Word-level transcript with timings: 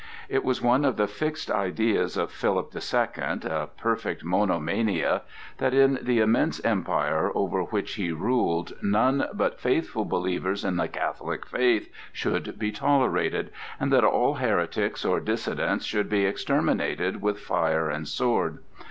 It 0.29 0.43
was 0.43 0.63
one 0.63 0.83
of 0.83 0.97
the 0.97 1.05
fixed 1.07 1.51
ideas 1.51 2.17
of 2.17 2.31
Philip 2.31 2.71
the 2.71 2.81
Second, 2.81 3.45
a 3.45 3.67
perfect 3.77 4.23
monomania, 4.23 5.21
that 5.59 5.75
in 5.75 5.99
the 6.01 6.17
immense 6.21 6.59
empire 6.65 7.31
over 7.35 7.61
which 7.61 7.93
he 7.93 8.11
ruled, 8.11 8.73
none 8.81 9.27
but 9.31 9.59
faithful 9.59 10.05
believers 10.05 10.65
in 10.65 10.77
the 10.77 10.87
Catholic 10.87 11.45
faith 11.45 11.87
should 12.11 12.57
be 12.57 12.71
tolerated, 12.71 13.51
and 13.79 13.93
that 13.93 14.03
all 14.03 14.33
heretics 14.33 15.05
or 15.05 15.19
dissidents 15.19 15.85
should 15.85 16.09
be 16.09 16.25
exterminated 16.25 17.21
with 17.21 17.37
fire 17.37 17.87
and 17.91 18.07
sword. 18.07 18.57